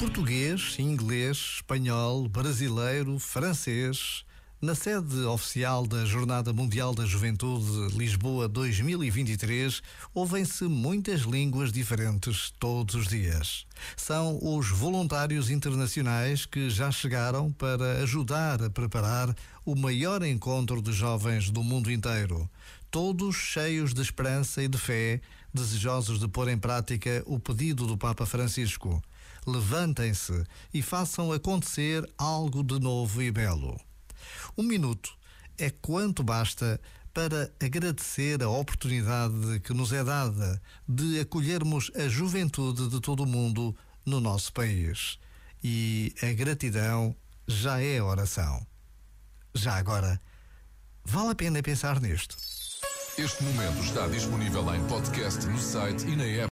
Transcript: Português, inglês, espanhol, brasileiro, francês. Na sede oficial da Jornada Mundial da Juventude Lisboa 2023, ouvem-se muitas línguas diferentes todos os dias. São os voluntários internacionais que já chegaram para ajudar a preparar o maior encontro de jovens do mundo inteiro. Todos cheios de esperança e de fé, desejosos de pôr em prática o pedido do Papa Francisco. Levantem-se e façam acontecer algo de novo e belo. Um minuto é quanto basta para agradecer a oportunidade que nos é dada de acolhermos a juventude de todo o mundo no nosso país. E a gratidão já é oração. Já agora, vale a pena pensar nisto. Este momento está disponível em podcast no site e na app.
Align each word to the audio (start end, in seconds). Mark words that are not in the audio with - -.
Português, 0.00 0.76
inglês, 0.78 1.56
espanhol, 1.56 2.26
brasileiro, 2.26 3.18
francês. 3.18 4.24
Na 4.62 4.74
sede 4.74 5.24
oficial 5.24 5.86
da 5.86 6.04
Jornada 6.04 6.52
Mundial 6.52 6.94
da 6.94 7.06
Juventude 7.06 7.96
Lisboa 7.96 8.46
2023, 8.46 9.80
ouvem-se 10.12 10.64
muitas 10.64 11.22
línguas 11.22 11.72
diferentes 11.72 12.52
todos 12.60 12.94
os 12.94 13.08
dias. 13.08 13.64
São 13.96 14.38
os 14.42 14.68
voluntários 14.68 15.48
internacionais 15.48 16.44
que 16.44 16.68
já 16.68 16.90
chegaram 16.90 17.50
para 17.50 18.02
ajudar 18.02 18.62
a 18.62 18.68
preparar 18.68 19.34
o 19.64 19.74
maior 19.74 20.22
encontro 20.22 20.82
de 20.82 20.92
jovens 20.92 21.48
do 21.50 21.64
mundo 21.64 21.90
inteiro. 21.90 22.46
Todos 22.90 23.36
cheios 23.36 23.94
de 23.94 24.02
esperança 24.02 24.62
e 24.62 24.68
de 24.68 24.76
fé, 24.76 25.22
desejosos 25.54 26.20
de 26.20 26.28
pôr 26.28 26.48
em 26.48 26.58
prática 26.58 27.22
o 27.24 27.40
pedido 27.40 27.86
do 27.86 27.96
Papa 27.96 28.26
Francisco. 28.26 29.02
Levantem-se 29.46 30.44
e 30.74 30.82
façam 30.82 31.32
acontecer 31.32 32.06
algo 32.18 32.62
de 32.62 32.78
novo 32.78 33.22
e 33.22 33.30
belo. 33.30 33.80
Um 34.56 34.62
minuto 34.62 35.10
é 35.58 35.70
quanto 35.70 36.22
basta 36.22 36.80
para 37.12 37.52
agradecer 37.60 38.42
a 38.42 38.48
oportunidade 38.48 39.60
que 39.60 39.74
nos 39.74 39.92
é 39.92 40.02
dada 40.04 40.60
de 40.88 41.20
acolhermos 41.20 41.90
a 41.94 42.08
juventude 42.08 42.88
de 42.88 43.00
todo 43.00 43.24
o 43.24 43.26
mundo 43.26 43.76
no 44.06 44.20
nosso 44.20 44.52
país. 44.52 45.18
E 45.62 46.14
a 46.22 46.32
gratidão 46.32 47.14
já 47.46 47.82
é 47.82 48.00
oração. 48.00 48.64
Já 49.54 49.74
agora, 49.74 50.20
vale 51.04 51.30
a 51.30 51.34
pena 51.34 51.62
pensar 51.62 52.00
nisto. 52.00 52.36
Este 53.18 53.42
momento 53.42 53.80
está 53.82 54.06
disponível 54.06 54.74
em 54.74 54.82
podcast 54.86 55.44
no 55.46 55.58
site 55.58 56.06
e 56.06 56.16
na 56.16 56.24
app. 56.24 56.48